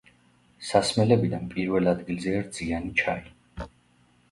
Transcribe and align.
სასმელებიდან 0.69 1.45
პირველ 1.51 1.91
ადგილზეა 1.93 2.41
რძიანი 2.49 2.93
ჩაი. 3.05 3.71